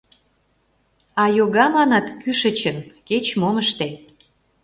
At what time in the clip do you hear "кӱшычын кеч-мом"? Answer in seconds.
2.21-3.55